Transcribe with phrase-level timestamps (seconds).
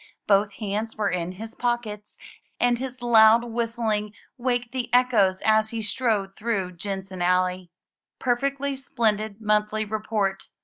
[0.25, 2.17] Both hands were in his pockets,
[2.59, 7.69] and his loud whist ling waked the echoes as he strode through Jensen Alley.
[8.17, 10.47] Perfectly splendid monthly re port